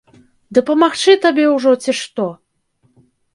Дапамагчы 0.57 1.15
табе 1.25 1.45
ўжо, 1.55 1.75
ці 1.85 1.91
што? 2.01 2.25